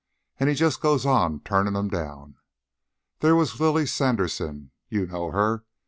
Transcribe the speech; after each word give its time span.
An' 0.39 0.47
he 0.47 0.55
just 0.55 0.81
goes 0.81 1.05
on 1.05 1.41
turnin' 1.41 1.75
'em 1.75 1.87
down. 1.87 2.37
There 3.19 3.35
was 3.35 3.59
Lily 3.59 3.85
Sanderson 3.85 4.71
you 4.89 5.05
know 5.05 5.29
her. 5.29 5.63